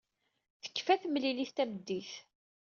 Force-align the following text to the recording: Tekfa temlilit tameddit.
Tekfa 0.63 0.95
temlilit 1.01 1.51
tameddit. 1.55 2.11